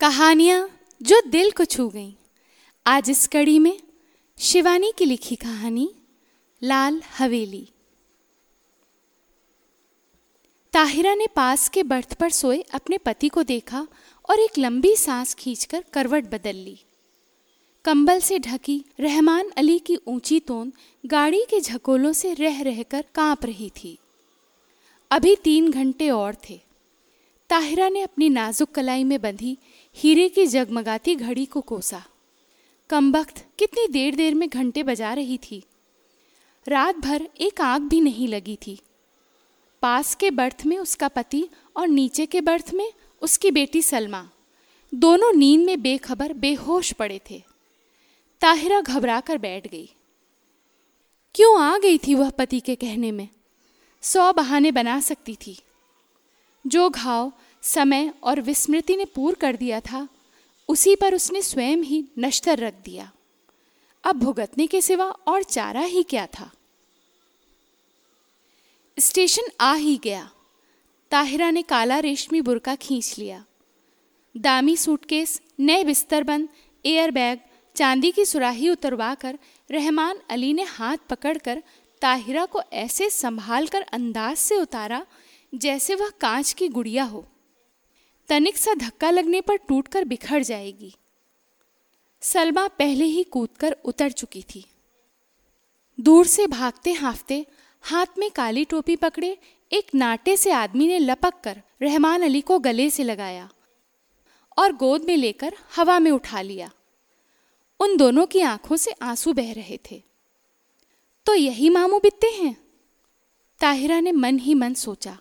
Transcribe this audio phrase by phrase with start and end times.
[0.00, 0.70] कहानियाँ
[1.02, 2.12] जो दिल को छू गईं।
[2.86, 3.80] आज इस कड़ी में
[4.38, 5.94] शिवानी की लिखी कहानी,
[6.62, 7.68] लाल हवेली।
[10.72, 13.86] ताहिरा ने पास के बर्थ पर सोए अपने पति को देखा
[14.30, 16.78] और एक लंबी सांस खींचकर करवट बदल ली।
[17.84, 20.72] कंबल से ढकी रहमान अली की ऊँची तोन
[21.06, 23.98] गाड़ी के झकोलों से रह रहकर काँप रही थी।
[25.10, 26.67] अभी तीन घंटे और थे।
[27.48, 29.58] ताहिरा ने अपनी नाजुक कलाई में बंधी,
[29.94, 32.04] हीरे की जगमगाती घड़ी को कोसा।
[32.90, 35.64] कमबख्त कितनी देर देर में घंटे बजा रही थी।
[36.68, 38.80] रात भर एक आग भी नहीं लगी थी।
[39.82, 42.92] पास के बर्थ में उसका पति और नीचे के बर्थ में
[43.22, 44.30] उसकी बेटी सलमा।
[44.94, 47.42] दोनों नींद में बेखबर, बेहोश पड़े थे।
[48.40, 49.90] ताहिरा घबरा कर बैठ गई।
[51.34, 53.28] क्यों आ गई थी वह पति के कहने में?
[54.02, 55.60] सौ बहाने बना सकती थी।
[56.68, 57.32] जो घाव,
[57.62, 60.08] समय और विस्मृति ने पूर कर दिया था,
[60.68, 63.12] उसी पर उसने स्वयं ही नश्तर रख दिया।
[64.04, 66.50] अब भुगतने के सिवा और चारा ही क्या था?
[68.98, 70.30] स्टेशन आ ही गया।
[71.10, 73.44] ताहिरा ने काला रेशमी बुरका खींच लिया।
[74.36, 76.48] दामी सूटकेस, नए बिस्तर बंद,
[76.86, 77.38] एयर बैग,
[77.74, 79.38] चांदी की सुराही उतरवा कर
[79.70, 81.62] रहमान अली ने हाथ पकड़कर
[82.00, 85.06] ताहिरा को ऐसे संभाल कर अंदाज से उतारा
[85.54, 87.26] जैसे वह कांच की गुड़िया हो।
[88.28, 90.94] तनिक सा धक्का लगने पर टूटकर बिखर जाएगी।
[92.20, 94.66] सलमा पहले ही कूदकर उतर चुकी थी।
[96.00, 97.46] दूर से भागते हाफते
[97.82, 99.38] हाथ में काली टोपी पकड़े
[99.72, 103.50] एक नाटे से आदमी ने लपक कर रहमान अली को गले से लगाया
[104.58, 106.70] और गोद में लेकर हवा में उठा लिया।
[107.80, 110.02] उन दोनों की आँखों से आँसू बह रहे थे।
[111.26, 112.56] तो यही मामू बितते हैं?
[113.60, 115.18] ताहिरा ने मन ही मन सोचा।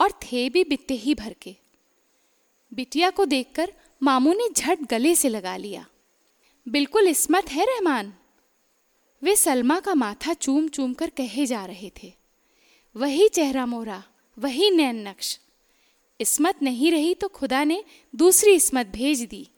[0.00, 1.56] और थे भी बित्ते ही भर के।
[2.74, 5.86] बिटिया को देखकर मामू ने झट गले से लगा लिया।
[6.68, 8.14] बिल्कुल इसमत है रहमान?
[9.22, 12.12] वे सलमा का माथा चूम चूम कर कहे जा रहे थे।
[12.96, 14.04] वही चेहरा मोरा,
[14.38, 15.40] वही नैन नक्श।
[16.20, 17.84] इसमत नहीं रही तो खुदा ने
[18.16, 19.48] दूसरी इसमत भेज दी।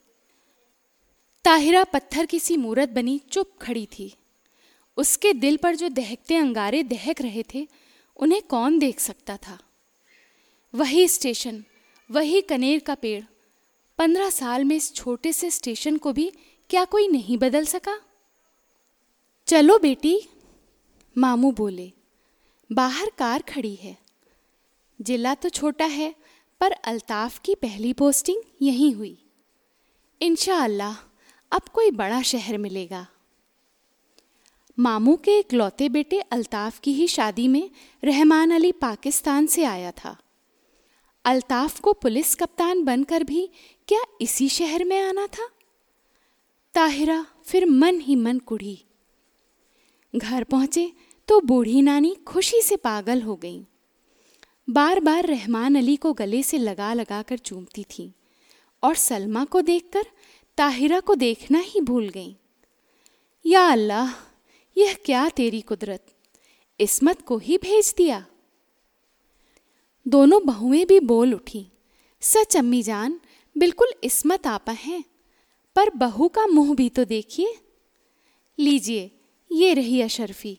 [1.44, 4.14] ताहिरा पत्थर की सी मूरत बनी चुप खड़ी थी।
[4.96, 7.68] उसके दिल पर जो दहकते अंगारे दहक रहे थे,
[8.16, 9.58] उन्हें कौन देख सकता था?
[10.74, 11.64] वही स्टेशन,
[12.10, 13.24] वही कनेर का पेड़।
[13.98, 16.32] पंद्रह साल में इस छोटे से स्टेशन को भी
[16.70, 18.00] क्या कोई नहीं बदल सका?
[19.46, 20.20] चलो बेटी,
[21.18, 21.92] मामू बोले,
[22.72, 23.98] बाहर कार खड़ी है।
[25.00, 26.14] जिला तो छोटा है,
[26.60, 29.24] पर अल्ताफ की पहली पोस्टिंग यहीं हुई।
[30.22, 30.56] इनशा
[31.52, 33.06] अब कोई बड़ा शहर मिलेगा।
[34.78, 37.70] मामू के इकलौते बेटे अल्ताफ की ही शादी में
[38.04, 40.16] रहमान अली पाकिस्तान से आया था।
[41.24, 43.50] अल्ताफ को पुलिस कप्तान बनकर भी
[43.88, 45.48] क्या इसी शहर में आना था?
[46.74, 48.84] ताहिरा फिर मन ही मन कुढ़ी।
[50.16, 50.92] घर पहुँचे
[51.28, 53.66] तो बूढ़ी नानी खुशी से पागल हो गई।
[54.70, 58.12] बार बार रहमान अली को गले से लगा लगा कर चूमती थी
[58.82, 60.06] और सलमा को देखकर
[60.56, 62.36] ताहिरा को देखना ही भूल गई।
[63.46, 64.08] या अल्लाह,
[64.76, 66.06] यह क्या तेरी कुदरत?
[66.80, 68.26] इसमत को ही भेज दिया।
[70.08, 71.66] दोनों बहुएँ भी बोल उठी,
[72.20, 73.20] सच अम्मी जान,
[73.58, 75.04] बिल्कुल इसमत आपा हैं,
[75.76, 77.54] पर बहू का मुँह भी तो देखिए।
[78.58, 79.10] लीजिए,
[79.52, 80.58] ये रही अशरफी।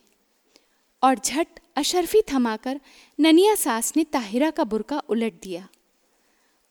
[1.04, 2.80] और झट अशरफी थमाकर
[3.20, 5.68] ननिया सास ने ताहिरा का बुरका उलट दिया।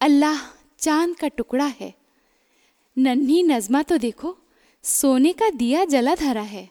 [0.01, 0.39] अल्लाह,
[0.79, 1.95] चाँद का टुकड़ा है।
[2.99, 4.39] नन्ही नजमा तो देखो,
[4.83, 6.71] सोने का दिया जला धरा है।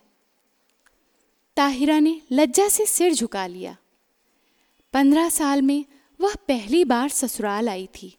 [1.56, 3.78] ताहिरा ने लज्जा से सिर झुका लिया।
[4.94, 5.86] पंद्रह साल में
[6.22, 8.18] वह पहली बार ससुराल आई थी।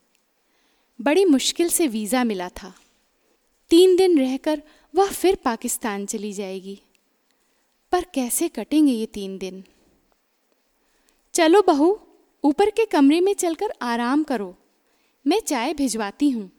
[1.01, 2.75] बड़ी मुश्किल से वीज़ा मिला था।
[3.71, 4.63] तीन दिन रहकर
[4.95, 6.83] वह फिर पाकिस्तान चली जाएगी।
[7.93, 9.65] पर कैसे कटेंगे ये तीन दिन?
[11.35, 12.01] चलो बहू,
[12.45, 14.57] ऊपर के कमरे में चलकर आराम करो।
[15.27, 16.51] मैं चाय भिजवाती हूँ।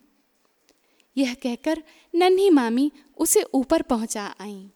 [1.17, 1.83] यह कहकर
[2.15, 4.69] नन्ही मामी उसे ऊपर पहुँचा आईं।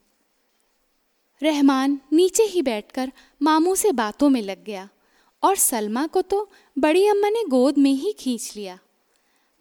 [1.42, 3.12] रहमान नीचे ही बैठकर
[3.42, 4.90] मामू से बातों में लग गया।
[5.46, 6.50] और सलमा को तो
[6.80, 8.80] बड़ी अम्मा ने गोद में ही खींच लिया।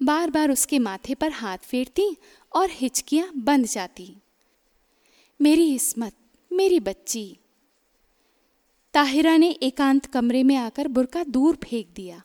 [0.02, 2.16] बार बार उसके माथे पर हाथ फेरती
[2.52, 4.16] और हिचकियाँ बंद जाती।
[5.40, 6.12] मेरी इसमत,
[6.52, 7.36] मेरी बच्ची।
[8.94, 12.22] ताहिरा ने एकांत कमरे में आकर बुरका दूर फेंक दिया।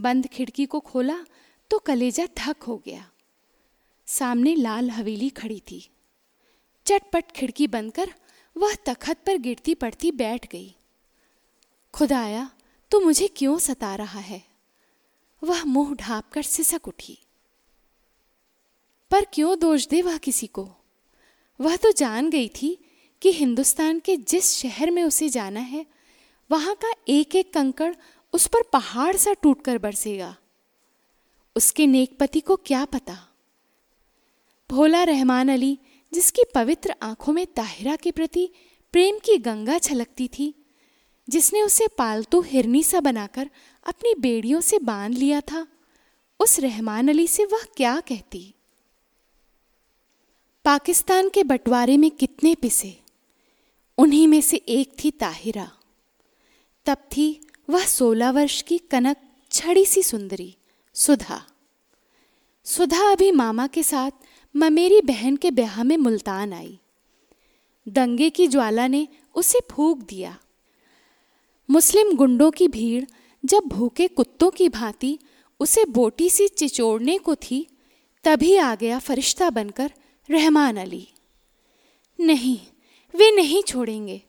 [0.00, 1.18] बंद खिड़की को खोला
[1.70, 3.10] तो कलेजा थक हो गया।
[4.06, 5.88] सामने लाल हवेली खड़ी थी।
[6.86, 8.12] चटपट खिड़की बंद कर
[8.56, 10.74] वह तखत पर गिरती पड़ती बैठ गई।
[11.92, 12.50] खुदाया
[12.90, 14.44] तू मुझे क्यों सता रहा है?
[15.44, 17.18] वह मुँह ढाप कर सिसक उठी।
[19.10, 20.68] पर क्यों दोष दे वह किसी को?
[21.60, 22.84] वह तो जान गई थी
[23.22, 25.86] कि हिंदुस्तान के जिस शहर में उसे जाना है,
[26.50, 27.94] वहाँ का एक एक कंकड़
[28.32, 30.36] उस पर पहाड़ सा टूटकर बरसेगा।
[31.56, 33.28] उसके नेकपति को क्या पता?
[34.70, 35.78] भोला रहमान अली,
[36.14, 38.50] जिसकी पवित्र आँखों में ताहिरा के प्रति
[38.92, 40.55] प्रेम की गंगा छलकती थी
[41.28, 43.50] जिसने उसे पालतू हिरनी सा बनाकर
[43.86, 45.66] अपनी बेड़ियों से बाँध लिया था,
[46.40, 48.54] उस रहमान अली से वह क्या कहती?
[50.64, 53.00] पाकिस्तान के बंटवारे में कितने पिसे?
[53.98, 55.72] उन्हीं में से एक थी ताहिरा।
[56.86, 59.16] तब थी वह सोलह वर्ष की कनक
[59.50, 60.56] छड़ी सी सुंदरी,
[60.94, 61.46] सुधा।
[62.64, 64.10] सुधा अभी मामा के साथ
[64.56, 66.78] ममेरी बहन के ब्याह में मुल्तान आई।
[67.88, 70.38] दंगे की ज्वाला ने उसे फूक दिया।
[71.70, 73.04] मुस्लिम गुंडों की भीड़
[73.44, 75.18] जब भूखे कुत्तों की भांति
[75.60, 77.66] उसे बोटी सी चिचोड़ने को थी,
[78.24, 79.92] तभी आ गया फरिश्ता बनकर
[80.30, 81.08] रहमान अली।
[82.20, 82.58] नहीं,
[83.14, 84.22] वे नहीं छोड़ेंगे।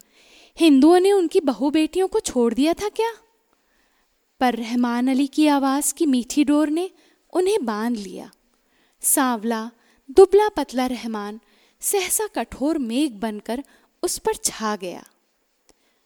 [0.60, 3.14] हिंदुओं ने उनकी बहू बेटियों को छोड़ दिया था क्या?
[4.40, 6.92] पर रहमान अली की आवाज़ की मीठी डोर ने
[7.34, 8.32] उन्हें बाँध लिया।
[9.02, 9.72] सांवला,
[10.12, 11.40] दुबला पतला रहमान,
[11.82, 13.64] सहसा कठोर मेघ बनकर
[14.04, 15.08] उस पर छा गया।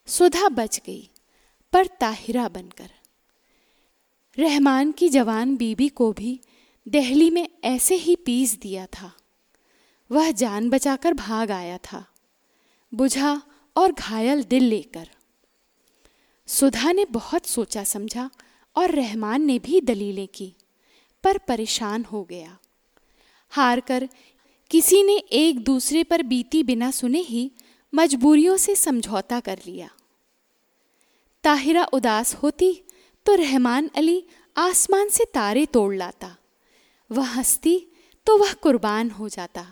[0.07, 1.10] सुधा बच गई।
[1.73, 2.89] पर ताहिरा बनकर।
[4.37, 6.39] रहमान की जवान बीबी को भी
[6.87, 9.11] दहली में ऐसे ही पीस दिया था।
[10.11, 12.05] वह जान बचाकर भाग आया था,
[12.93, 13.41] बुझा
[13.75, 15.09] और घायल दिल लेकर।
[16.47, 18.29] सुधा ने बहुत सोचा समझा
[18.75, 20.53] और रहमान ने भी दलीलें की,
[21.23, 22.57] पर परेशान हो गया।
[23.49, 24.09] हार कर
[24.71, 27.51] किसी ने एक दूसरे पर बीती बिना सुने ही
[27.93, 29.89] मजबूरियों से समझौता कर लिया।
[31.43, 32.73] ताहिरा उदास होती
[33.25, 34.23] तो रहमान अली
[34.55, 36.35] आसमान से तारे तोड़ लाता।
[37.09, 37.77] वह हंसती
[38.27, 39.65] तो वह कुर्बान हो जाता।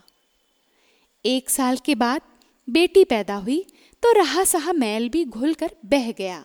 [1.26, 2.22] एक साल के बाद
[2.68, 3.60] बेटी पैदा हुई
[4.04, 6.44] तो रहा सहा मैल भी घुल कर बह गया।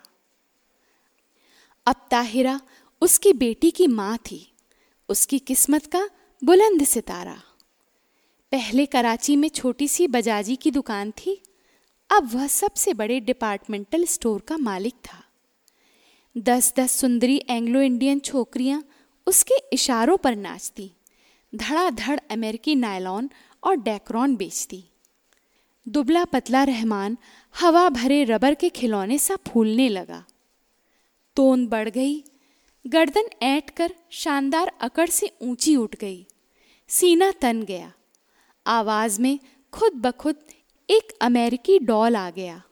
[1.87, 2.61] अब ताहिरा
[3.03, 4.47] उसकी बेटी की माँ थी।
[5.09, 6.09] उसकी किस्मत का
[6.43, 7.41] बुलंद सितारा।
[8.53, 11.43] पहले कराची में छोटी सी बजाजी की दुकान थी।
[12.11, 15.23] अब वह सबसे बड़े डिपार्टमेंटल स्टोर का मालिक था।
[16.37, 18.85] दस दस सुंदरी एंग्लो इंडियन छोकरियाँ
[19.27, 20.91] उसके इशारों पर नाचती,
[21.53, 23.31] धड़ाधड़ अमेरिकी नायलॉन
[23.63, 24.85] और डेक्रॉन बेचती।
[25.89, 27.17] दुबला पतला रहमान
[27.55, 30.25] हवा भरे रबर के खिलौने सा फूलने लगा।
[31.37, 32.25] तोन बढ़ गई,
[32.87, 36.27] गर्दन ऐट कर शानदार अकड़ से ऊँची उठ गई।
[36.89, 37.93] सीना तन गया।
[38.67, 39.39] आवाज़ में
[39.73, 40.37] खुद बखुद
[40.91, 42.63] एक अमेरिकी डॉल आ गया।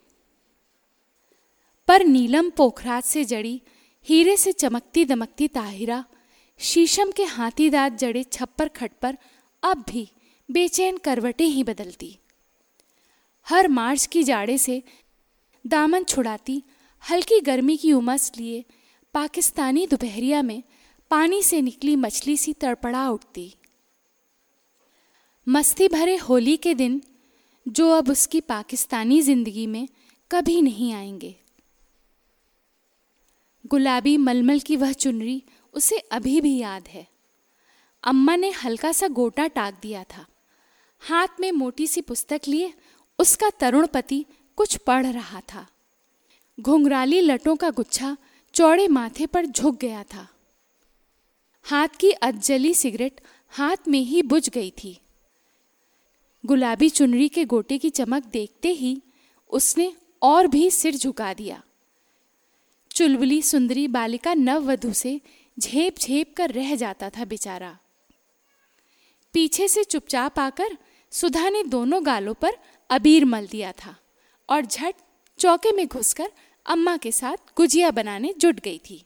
[1.88, 3.62] पर नीलम पोखराज से जड़ी,
[4.02, 6.04] हीरे से चमकती दमकती ताहिरा,
[6.58, 9.18] शीशम के हाथी दांत जड़े छप्पर खट पर
[9.62, 10.12] अब भी
[10.50, 12.18] बेचैन करवटें ही बदलती।
[13.48, 14.82] हर मार्च की जाड़े से
[15.66, 16.62] दामन छुड़ाती,
[17.10, 18.64] हल्की गर्मी की उमस लिए
[19.14, 20.62] पाकिस्तानी दोपहरिया में
[21.10, 23.54] पानी से निकली मछली सी तड़पड़ा उठती।
[25.48, 27.02] मस्ती भरे होली के दिन
[27.68, 29.88] जो अब उसकी पाकिस्तानी ज़िंदगी में
[30.30, 31.34] कभी नहीं आएँगे।
[33.66, 35.42] गुलाबी मलमल की वह चुनरी
[35.74, 37.06] उसे अभी भी याद है।
[38.04, 40.26] अम्मा ने हल्का सा गोटा टाक दिया था।
[41.00, 42.74] हाथ में मोटी सी पुस्तक लिए
[43.18, 44.26] उसका तरुण पति
[44.56, 45.66] कुछ पढ़ रहा था।
[46.60, 48.16] घुंघराली लटों का गुच्छा
[48.54, 50.28] चौड़े माथे पर झुक गया था।
[51.62, 54.98] हाथ की अधजली सिगरेट हाथ में ही बुझ गई थी।
[56.44, 59.00] गुलाबी चुनरी के गोटे की चमक देखते ही
[59.52, 61.62] उसने और भी सिर झुका दिया।
[62.90, 65.20] चुलबुली सुंदरी बालिका नववधु से
[65.58, 67.76] झेप झेप कर रह जाता था बेचारा।
[69.34, 70.76] पीछे से चुपचाप आकर
[71.12, 72.58] सुधा ने दोनों गालों पर
[72.90, 73.96] अबीर मल दिया था
[74.48, 74.94] और झट
[75.38, 76.30] चौके में घुसकर
[76.66, 79.04] अम्मा के साथ गुजिया बनाने जुट गई थी।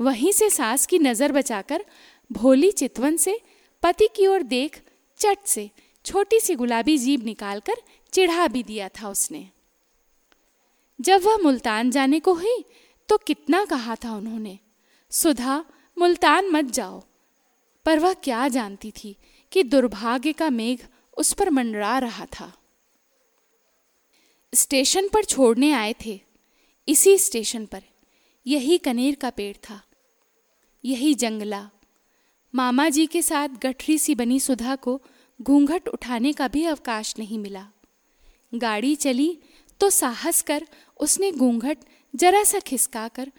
[0.00, 1.84] वहीं से सास की नज़र बचाकर
[2.30, 3.40] भोली चितवन से
[3.82, 4.82] पति की ओर देख
[5.20, 5.70] चट से
[6.06, 7.82] छोटी सी गुलाबी जीभ निकालकर
[8.12, 9.48] चिढ़ा भी दिया था उसने।
[11.00, 12.64] जब वह मुल्तान जाने को हुई
[13.08, 14.58] तो कितना कहा था उन्होंने,
[15.12, 15.64] सुधा,
[15.96, 17.02] मुल्तान मत जाओ।
[17.86, 19.16] पर वह क्या जानती थी
[19.52, 20.78] कि दुर्भाग्य का मेघ
[21.16, 22.52] उस पर मंडरा रहा था।
[24.52, 26.20] स्टेशन पर छोड़ने आए थे।
[26.88, 27.82] इसी स्टेशन पर
[28.46, 29.80] यही कनेर का पेड़ था,
[30.84, 31.68] यही जंगला।
[32.54, 35.00] मामा जी के साथ गठरी सी बनी सुधा को
[35.42, 37.68] घूंघट उठाने का भी अवकाश नहीं मिला।
[38.54, 39.38] गाड़ी चली
[39.80, 40.66] तो साहस कर
[41.00, 41.78] उसने घूंघट
[42.14, 43.32] जरा सा खिसका कर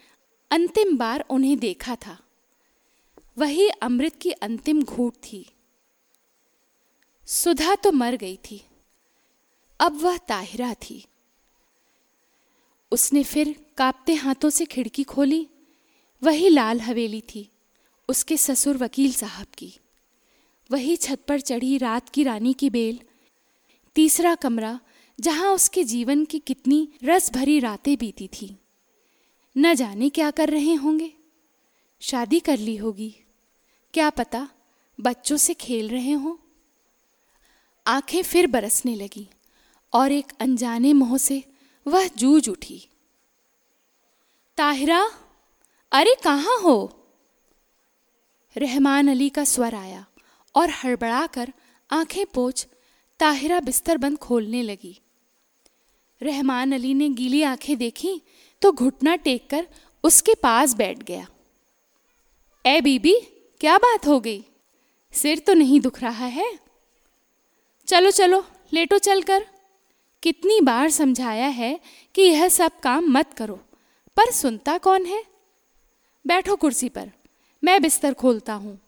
[0.51, 2.17] अंतिम बार उन्हें देखा था।
[3.37, 5.45] वही अमृत की अंतिम घूट थी।
[7.27, 8.63] सुधा तो मर गई थी।
[9.79, 11.05] अब वह ताहिरा थी।
[12.91, 15.47] उसने फिर कांपते हाथों से खिड़की खोली।
[16.23, 17.49] वही लाल हवेली थी,
[18.09, 19.73] उसके ससुर वकील साहब की।
[20.71, 22.99] वही छत पर चढ़ी रात की रानी की बेल।
[23.95, 24.79] तीसरा कमरा,
[25.19, 28.57] जहाँ उसके जीवन की कितनी रस भरी रातें बीती थी।
[29.57, 31.13] न जाने क्या कर रहे होंगे।
[31.99, 33.15] शादी कर ली होगी।
[33.93, 34.49] क्या पता
[34.99, 36.37] बच्चों से खेल रहे हों।
[37.87, 39.29] आँखें फिर बरसने लगी
[39.93, 41.43] और एक अनजाने मोह से
[41.87, 42.87] वह जूझ उठी।
[44.57, 45.11] ताहिरा,
[45.91, 47.07] अरे कहाँ हो?
[48.57, 50.05] रहमान अली का स्वर आया।
[50.57, 51.51] और हड़बड़ाकर
[51.89, 52.65] आँखें पोछ
[53.19, 54.99] ताहिरा बिस्तर बंद खोलने लगी।
[56.21, 58.21] रहमान अली ने गीली आँखें देखी
[58.61, 59.67] तो घुटना टेक कर
[60.03, 61.27] उसके पास बैठ गया।
[62.65, 63.13] ए बीबी,
[63.61, 64.43] क्या बात हो गई?
[65.13, 66.47] सिर तो नहीं दुख रहा है?
[67.87, 69.45] चलो चलो, लेटो चलकर।
[70.23, 71.79] कितनी बार समझाया है
[72.15, 73.55] कि यह सब काम मत करो,
[74.17, 75.23] पर सुनता कौन है?
[76.25, 77.11] बैठो कुर्सी पर,
[77.63, 78.79] मैं बिस्तर खोलता हूँ।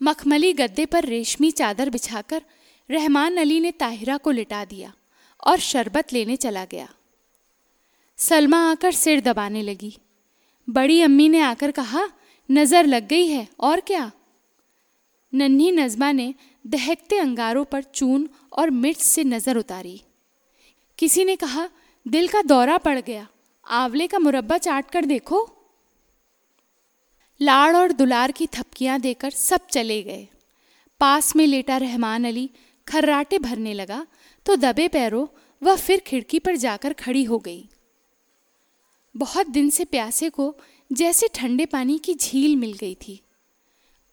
[0.00, 2.42] मखमली गद्दे पर रेशमी चादर बिछाकर
[2.90, 4.92] रहमान अली ने ताहिरा को लिटा दिया
[5.46, 6.88] और शरबत लेने चला गया।
[8.18, 9.96] सलमा आकर सिर दबाने लगी।
[10.68, 12.08] बड़ी अम्मी ने आकर कहा,
[12.50, 14.10] नज़र लग गई है, और क्या?
[15.32, 20.00] नन्ही नजमा ने दहकते अंगारों पर चून और मिर्च से नज़र उतारी।
[20.98, 21.68] किसी ने कहा,
[22.06, 23.26] दिल का दौरा पड़ गया,
[23.66, 25.48] आंवले का मुरब्बा चाट कर देखो।
[27.40, 30.28] लाड़ और दुलार की थपकियाँ देकर सब चले गए।
[31.00, 32.50] पास में लेटा रहमान अली
[32.88, 34.06] खर्राटे भरने लगा
[34.46, 35.26] तो दबे पैरों
[35.62, 37.68] वह फिर खिड़की पर जाकर खड़ी हो गई।
[39.14, 40.54] बहुत दिन से प्यासे को
[40.92, 43.20] जैसे ठंडे पानी की झील मिल गई थी।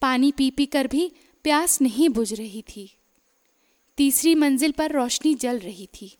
[0.01, 1.11] पानी पी पी कर भी
[1.43, 2.89] प्यास नहीं बुझ रही थी।
[3.97, 6.15] तीसरी मंजिल पर रोशनी जल रही थी।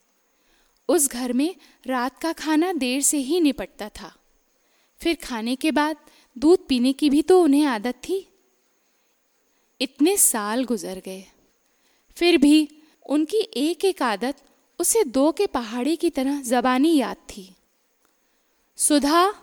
[0.89, 1.55] उस घर में
[1.87, 4.15] रात का खाना देर से ही निपटता था।
[5.01, 5.97] फिर खाने के बाद
[6.37, 8.27] दूध पीने की भी तो उन्हें आदत थी।
[9.81, 11.25] इतने साल गुजर गए।
[12.15, 14.37] फिर भी उनकी एक एक आदत
[14.79, 17.55] उसे दो के पहाड़ी की तरह जबानी याद थी।
[18.75, 19.33] सुधा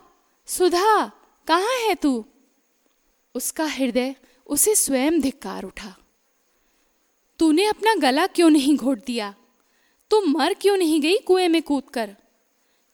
[0.46, 1.06] सुधा,
[1.46, 2.24] कहाँ है तू?
[3.34, 4.14] उसका हृदय
[4.46, 5.96] उसे स्वयं धिक्कार उठा।
[7.38, 9.34] तूने अपना गला क्यों नहीं घोट दिया?
[10.10, 12.16] तू मर क्यों नहीं गई कुएँ में कूदकर?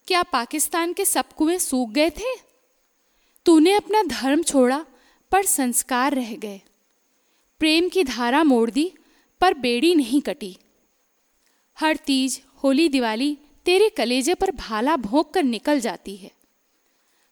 [0.06, 2.47] क्या पाकिस्तान के सब कुएँ सूख गए थे?
[3.48, 4.86] तूने अपना धर्म छोड़ा,
[5.30, 6.60] पर संस्कार रह गए।
[7.58, 8.92] प्रेम की धारा मोड़ दी,
[9.40, 10.56] पर बेड़ी नहीं कटी।
[11.80, 16.30] हर तीज, होली, दिवाली तेरे कलेजे पर भाला भोंक कर निकल जाती है।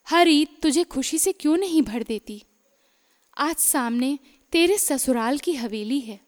[0.09, 2.43] हर ईद तुझे खुशी से क्यों नहीं भर देती?
[3.39, 4.19] आज सामने
[4.53, 6.21] तेरे ससुराल की हवेली है।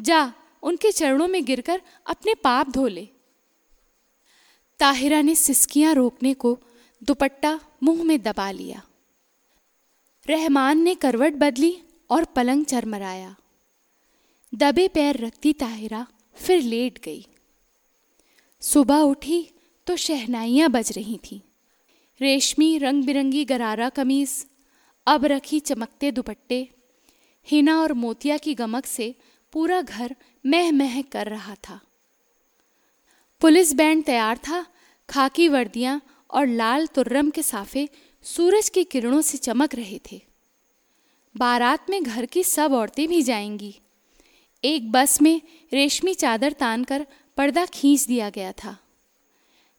[0.00, 3.08] जा, उनके चरणों में गिरकर अपने पाप धो ले।
[4.78, 6.58] ताहिरा ने सिसकियाँ रोकने को
[7.02, 8.82] दुपट्टा मुँह में दबा लिया।
[10.28, 13.34] रहमान ने करवट बदली और पलंग चरमराया।
[14.54, 17.26] दबे पैर रखती ताहिरा फिर लेट गई।
[18.60, 19.50] सुबह उठी
[19.86, 21.40] तो शहनाइयाँ बज रही थीं।
[22.20, 24.46] रेशमी रंग बिरंगी गरारा कमीज,
[25.06, 26.68] अब रखी चमकते दुपट्टे,
[27.46, 29.14] हिना और मोतिया की गमक से
[29.52, 30.16] पूरा घर
[30.46, 31.80] मह मह कर रहा था।
[33.40, 34.66] पुलिस बैंड तैयार था,
[35.08, 36.00] खाकी वर्दियाँ
[36.30, 37.88] और लाल तुर्रम के साफे
[38.24, 40.22] सूरज की किरणों से चमक रहे थे।
[41.36, 43.80] बारात में घर की सब औरतें भी जाएँगी।
[44.64, 48.76] एक बस में रेशमी चादर तान कर पर्दा खींच दिया गया था।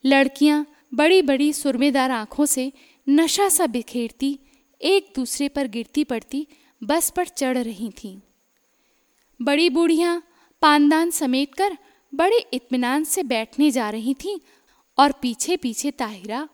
[0.05, 2.71] लड़कियाँ बड़ी बड़ी सुरमेदार आँखों से
[3.09, 4.39] नशा सा बिखेरती
[4.81, 6.47] एक दूसरे पर गिरती पड़ती
[6.83, 8.19] बस पर चढ़ रही थीं।
[9.41, 10.23] बड़ी बूढ़ियाँ
[10.61, 11.77] पानदान समेट कर
[12.15, 14.39] बड़े इत्मीनान से बैठने जा रही थीं
[14.97, 16.47] और पीछे पीछे ताहिरा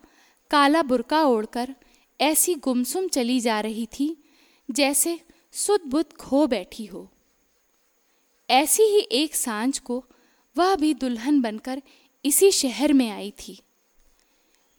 [0.52, 1.74] काला बुरका ओढ़कर
[2.20, 4.18] ऐसी गुमसुम चली जा रही थी,
[4.70, 5.20] जैसे
[5.54, 7.08] सुध बुद्ध खो बैठी हो।
[8.50, 10.04] ऐसी ही एक साँझ को
[10.56, 11.82] वह भी दुल्हन बनकर
[12.26, 13.60] इसी शहर में आई थी।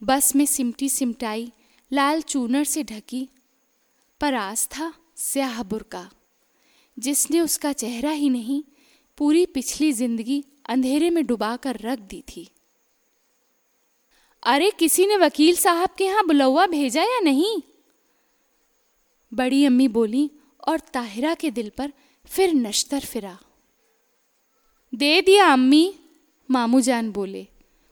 [0.02, 1.50] बस में सिमटी सिमटाई,
[1.90, 3.28] लाल चूनर से ढकी
[4.20, 6.08] पर आज था स्याह बुरका,
[6.96, 8.62] जिसने उसका चेहरा ही नहीं,
[9.18, 12.48] पूरी पिछली ज़िंदगी अंधेरे में डुबा कर रख दी थी।
[14.42, 17.62] अरे, किसी ने वकील साहब के यहाँ बुलौआ भेजा या नहीं?
[19.34, 20.30] बड़ी अम्मी बोली,
[20.68, 21.92] और ताहिरा के दिल पर
[22.26, 23.38] फिर नश्तर फिरा।
[24.94, 25.94] दे दिया अम्मी,
[26.50, 27.46] मामू जान बोले।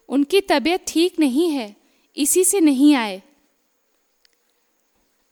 [0.09, 1.77] उनकी तबीयत ठीक नहीं है,
[2.17, 3.23] इसी से नहीं आए।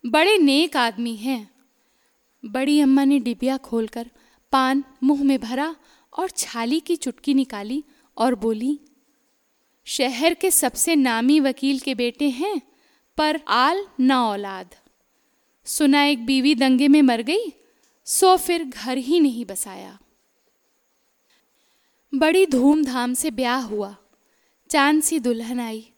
[0.07, 1.51] बड़े नेक आदमी हैं।
[2.45, 4.11] बड़ी अम्मा ने डिबिया खोलकर
[4.53, 5.77] पान मुँह में भरा
[6.19, 7.85] और छाली की चुटकी निकाली
[8.17, 8.81] और बोली
[9.89, 12.63] शहर के सबसे नामी वकील के बेटे हैं,
[13.17, 14.75] पर आल न औलाद।
[15.65, 17.53] सुना एक बीवी दंगे में मर गई,
[18.05, 19.99] सो फिर घर ही नहीं बसाया।
[22.15, 23.97] बड़ी धूमधाम से ब्याह हुआ।
[24.71, 25.91] चाँद सी दुल्हन आई।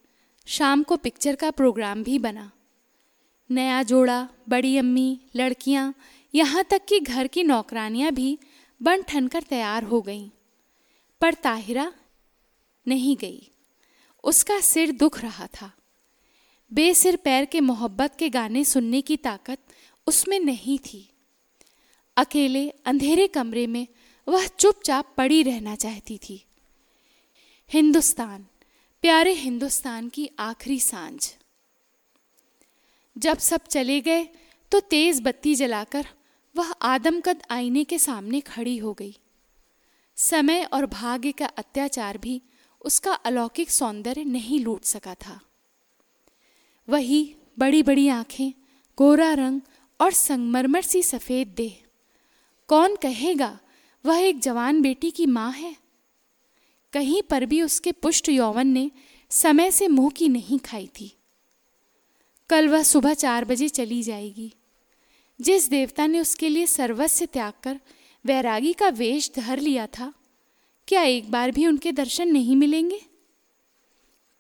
[0.47, 2.53] शाम को पिक्चर का प्रोग्राम भी बना।
[3.51, 5.95] नया जोड़ा, बड़ी अम्मी, लड़कियाँ,
[6.35, 8.39] यहाँ तक कि घर की नौकरानियाँ भी
[8.83, 10.31] बन ठन कर तैयार हो गईं।
[11.21, 11.93] पर ताहिरा
[12.89, 13.47] नहीं गई।
[14.25, 15.73] उसका सिर दुख रहा था।
[16.73, 19.59] बेसिर पैर के मोहब्बत के गाने सुनने की ताकत
[20.07, 21.09] उसमें नहीं थी।
[22.17, 23.87] अकेले, अंधेरे कमरे में
[24.29, 26.45] वह चुपचाप पड़ी रहना चाहती थी।
[27.71, 28.47] हिंदुस्तान,
[29.03, 31.35] प्यारे हिंदुस्तान की आखिरी साँझ।
[33.19, 34.29] जब सब चले गए
[34.73, 36.07] तो तेज बत्ती जलाकर
[36.57, 39.17] वह आदमकद आईने के सामने खड़ी हो गई।
[40.17, 42.43] समय और भाग्य का अत्याचार भी
[42.81, 45.41] उसका अलौकिक सौंदर्य नहीं लूट सका था।
[46.89, 48.53] वही बड़ी बड़ी आँखें,
[48.99, 49.61] गोरा रंग
[50.01, 51.83] और संगमरमर सी सफ़ेद देह।
[52.69, 53.61] कौन कहेगा,
[54.07, 55.77] वह एक जवान बेटी की माँ है?
[56.93, 58.91] कहीं पर भी उसके पुष्ट यौवन ने
[59.31, 61.17] समय से मुँह की नहीं खाई थी।
[62.49, 64.55] कल वह सुबह चार बजे चली जाएगी।
[65.41, 67.81] जिस देवता ने उसके लिए सर्वस्व त्याग कर
[68.27, 70.13] वैरागी का वेश धर लिया था
[70.91, 73.01] क्या एक बार भी उनके दर्शन नहीं मिलेंगे?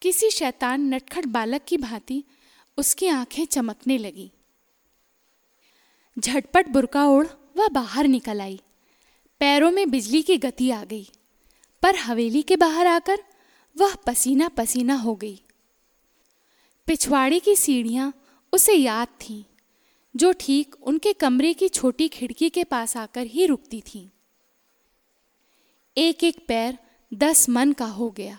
[0.02, 2.24] किसी शैतान नटखट बालक की भांति
[2.78, 4.32] उसकी आँखें चमकने लगी।
[6.18, 7.26] झटपट बुरका ओढ़
[7.56, 8.60] वह बाहर निकल आई।
[9.40, 11.10] पैरों में बिजली की गति आ गई,
[11.82, 13.22] पर हवेली के बाहर आकर
[13.78, 15.42] वह पसीना पसीना हो गई।
[16.86, 19.44] पिछवाड़े की सीढ़ियाँ उसे याद थीं,
[20.16, 24.19] जो ठीक उनके कमरे की छोटी खिड़की के पास आकर ही रुकती थीं।
[25.96, 26.78] एक एक पैर
[27.14, 28.38] दस मन का हो गया।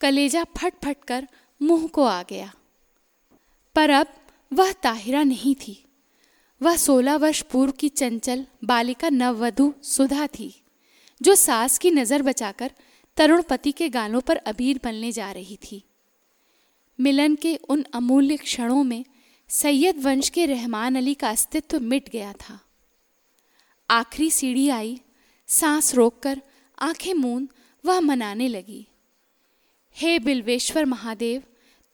[0.00, 1.28] कलेजा फट फट कर
[1.62, 2.52] मुँह को आ गया।
[3.74, 4.06] पर अब
[4.52, 5.84] वह ताहिरा नहीं थी।
[6.62, 10.62] वह सोलह वर्ष पूर्व की चंचल बालिका नववधु सुधा थी,
[11.22, 12.70] जो सास की नज़र बचाकर
[13.16, 15.82] तरुण पति के गालों पर अबीर बनने जा रही थी।
[17.00, 19.04] मिलन के उन अमूल्य क्षणों में
[19.48, 22.60] सैयद वंश के रहमान अली का अस्तित्व मिट गया था।
[23.90, 25.00] आखिरी सीढ़ी आई,
[25.48, 26.42] सांस रोककर
[26.82, 27.48] आँखें मूंद,
[27.84, 28.86] वह मनाने लगी।
[29.94, 31.42] हे बिल्वेश्वर महादेव,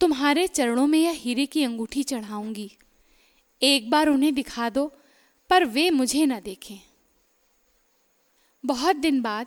[0.00, 2.76] तुम्हारे चरणों में यह हीरे की अंगूठी चढ़ाऊँगी।
[3.62, 4.92] एक बार उन्हें दिखा दो,
[5.50, 6.76] पर वे मुझे न देखें।
[8.66, 9.46] बहुत दिन बाद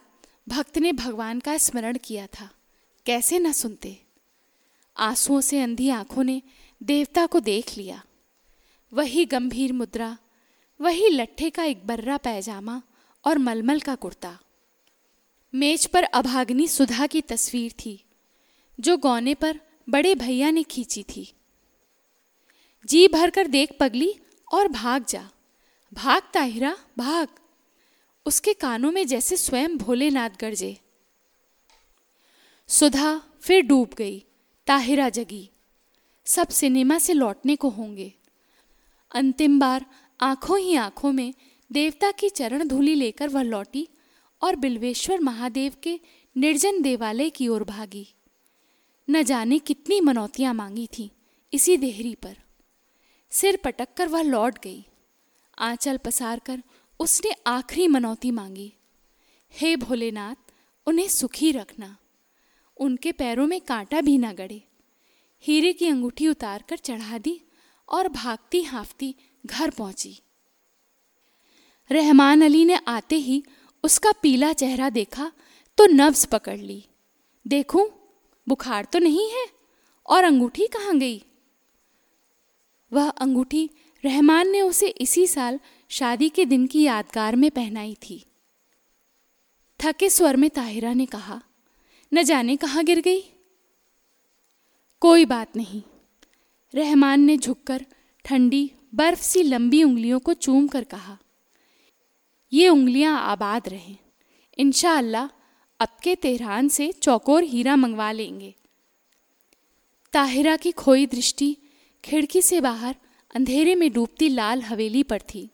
[0.50, 2.56] भक्त ने भगवान का स्मरण किया था।
[3.06, 4.02] कैसे न सुनते।
[4.98, 6.42] आंसुओं से अंधी आँखों ने
[6.84, 8.04] देवता को देख लिया।
[8.94, 10.18] वही गंभीर मुद्रा,
[10.82, 12.82] वही लट्ठे का एक बर्रा पैजामा
[13.26, 14.40] और मलमल का कुर्ता।
[15.56, 18.06] मेज पर अभाग्नि सुधा की तस्वीर थी,
[18.80, 19.60] जो गौने पर
[19.90, 21.34] बड़े भैया ने खींची थी।
[22.86, 24.16] जी भरकर देख पगली
[24.54, 25.30] और भाग जा।
[25.94, 27.28] भाग ताहिरा, भाग।
[28.26, 30.78] उसके कानों में जैसे स्वयं भोलेनाथ गरजे।
[32.68, 34.26] सुधा फिर डूब गई,
[34.68, 35.50] ताहिरा जगी।
[36.26, 38.14] सब सिनेमा से लौटने को होंगे।
[39.16, 39.86] अंतिम बार
[40.22, 41.34] आँखों ही आँखों में
[41.72, 43.88] देवता की चरण धूली लेकर वह लौटी
[44.42, 46.00] और बिल्वेश्वर महादेव के
[46.38, 48.08] निर्जन देवालय की ओर भागी।
[49.10, 51.12] न जाने कितनी मनौतियाँ मांगी थी
[51.54, 52.38] इसी देहरी पर।
[53.30, 54.86] सिर पटक कर वह लौट गई।
[55.60, 56.64] आंचल पसार कर
[57.00, 58.74] उसने आखिरी मनौती मांगी।
[59.52, 60.36] हे भोलेनाथ,
[60.86, 61.98] उन्हें सुखी रखना।
[62.78, 64.64] उनके पैरों में कांटा भी ना गड़े।
[65.44, 67.42] हीरे की अंगूठी उतार कर चढ़ा दी
[67.90, 70.20] और भागती हाफती घर पहुँची।
[71.92, 73.44] रहमान अली ने आते ही
[73.84, 75.32] उसका पीला चेहरा देखा
[75.78, 76.86] तो नब्ज पकड़ ली।
[77.48, 77.90] देखूँ,
[78.48, 79.46] बुखार तो नहीं है?
[80.08, 81.26] और अंगूठी कहाँ गई?
[82.94, 83.70] वह अंगूठी
[84.06, 88.26] रहमान ने उसे इसी साल शादी के दिन की यादगार में पहनाई थी।
[89.80, 91.42] थके स्वर में ताहिरा ने कहा,
[92.14, 93.22] न जाने कहाँ गिर गई?
[95.02, 95.82] कोई बात नहीं।
[96.74, 97.86] रहमान ने झुककर
[98.26, 101.18] ठंडी, बर्फ़ सी लंबी उंगलियों को चूम कर कहा
[102.54, 103.98] ये उंगलियाँ आबाद रहें।
[104.98, 105.30] अल्लाह
[105.80, 108.56] अब के तेहरान से चौकोर हीरा मंगवा लेंगे।
[110.14, 111.58] ताहिरा की खोई दृष्टि
[112.04, 112.96] खिड़की से बाहर
[113.36, 115.50] अंधेरे में डूबती लाल हवेली पर थी,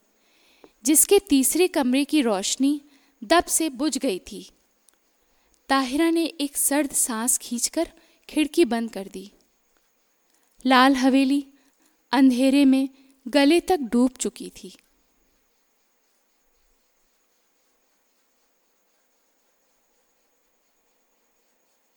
[0.86, 2.82] जिसके तीसरे कमरे की रोशनी
[3.24, 4.50] दब से बुझ गई थी।
[5.70, 7.92] ताहिरा ने एक सर्द सांस खींचकर
[8.30, 9.32] खिड़की बंद कर दी।
[10.66, 11.46] लाल हवेली
[12.12, 12.90] अंधेरे में
[13.28, 14.74] गले तक डूब चुकी थी।